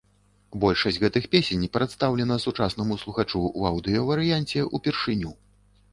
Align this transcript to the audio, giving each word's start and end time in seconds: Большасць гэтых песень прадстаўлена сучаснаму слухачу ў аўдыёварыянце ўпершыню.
Большасць 0.61 0.97
гэтых 1.03 1.27
песень 1.35 1.67
прадстаўлена 1.77 2.39
сучаснаму 2.45 2.99
слухачу 3.03 3.39
ў 3.59 3.73
аўдыёварыянце 3.73 4.59
ўпершыню. 4.75 5.31